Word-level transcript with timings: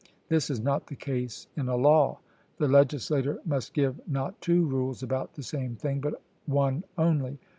This 0.29 0.49
is 0.49 0.59
not 0.59 0.87
the 0.87 0.95
case 0.95 1.45
in 1.55 1.67
a 1.69 1.75
law; 1.75 2.21
the 2.57 2.67
legislator 2.67 3.39
must 3.45 3.75
give 3.75 4.01
not 4.07 4.41
two 4.41 4.65
rules 4.65 5.03
about 5.03 5.35
the 5.35 5.43
same 5.43 5.75
thing, 5.75 5.99
but 5.99 6.19
one 6.47 6.83
only. 6.97 7.37